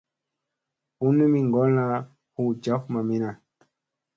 Bunni 0.97 1.25
mi 1.31 1.39
ŋgolla 1.47 1.85
hu 2.33 2.43
jaf 2.63 2.83
mamina. 2.93 3.29